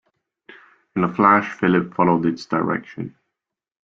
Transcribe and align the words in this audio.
In 0.95 1.03
a 1.03 1.13
flash 1.13 1.53
Philip 1.59 1.93
followed 1.93 2.25
its 2.25 2.47
direction. 2.47 3.15